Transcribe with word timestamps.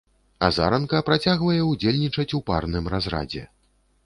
Азаранка 0.45 1.01
працягвае 1.09 1.57
ўдзельнічаць 1.67 2.27
у 2.39 2.41
парным 2.49 2.91
разрадзе. 2.97 3.47